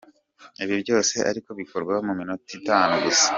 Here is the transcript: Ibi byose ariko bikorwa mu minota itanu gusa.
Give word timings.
Ibi 0.63 0.75
byose 0.83 1.15
ariko 1.29 1.49
bikorwa 1.59 1.93
mu 2.05 2.13
minota 2.19 2.49
itanu 2.59 2.93
gusa. 3.05 3.27